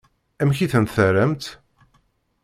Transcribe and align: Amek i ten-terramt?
Amek 0.41 0.59
i 0.65 0.67
ten-terramt? 0.71 1.45